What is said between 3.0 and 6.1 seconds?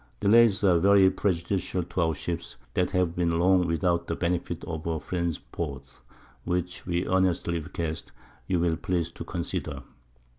been long without the Benefit of a Friend's Port.